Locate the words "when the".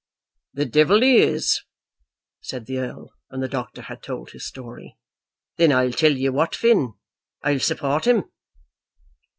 3.27-3.47